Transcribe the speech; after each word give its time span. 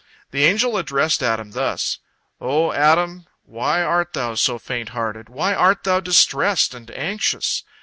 The 0.31 0.45
angel 0.45 0.77
addressed 0.77 1.21
Adam 1.21 1.51
thus: 1.51 1.99
"O 2.39 2.71
Adam, 2.71 3.27
why 3.45 3.83
art 3.83 4.13
thou 4.13 4.33
so 4.33 4.57
fainthearted? 4.57 5.29
Why 5.29 5.53
art 5.53 5.83
thou 5.83 5.99
distressed 5.99 6.73
and 6.73 6.89
anxious? 6.89 7.63